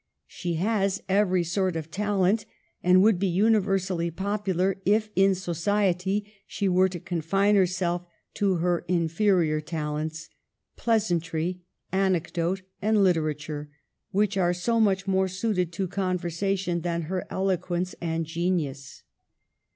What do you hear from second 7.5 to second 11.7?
herself to her infe rior talents— pleasantry,